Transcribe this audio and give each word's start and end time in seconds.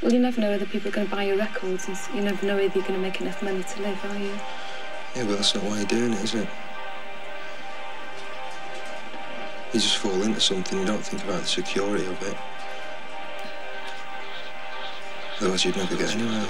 Well, 0.00 0.12
you 0.12 0.20
never 0.20 0.40
know 0.40 0.50
whether 0.50 0.64
people 0.64 0.88
are 0.88 0.92
going 0.92 1.08
to 1.08 1.14
buy 1.14 1.24
your 1.24 1.36
records, 1.36 1.88
and 1.88 1.98
you 2.14 2.22
never 2.22 2.46
know 2.46 2.56
whether 2.56 2.72
you're 2.72 2.86
going 2.86 2.94
to 2.94 3.00
make 3.00 3.20
enough 3.20 3.42
money 3.42 3.64
to 3.64 3.82
live, 3.82 4.04
are 4.04 4.18
you? 4.18 4.32
Yeah, 5.16 5.24
but 5.24 5.36
that's 5.36 5.54
not 5.54 5.64
why 5.64 5.78
you're 5.78 5.86
doing 5.86 6.12
it, 6.12 6.22
is 6.22 6.34
it? 6.34 6.48
You 9.72 9.80
just 9.80 9.96
fall 9.96 10.22
into 10.22 10.40
something, 10.40 10.78
you 10.78 10.84
don't 10.84 11.04
think 11.04 11.24
about 11.24 11.42
the 11.42 11.48
security 11.48 12.06
of 12.06 12.22
it. 12.22 12.36
Otherwise 15.40 15.64
you'd 15.64 15.76
never 15.76 15.96
get 15.96 16.14
anywhere. 16.14 16.46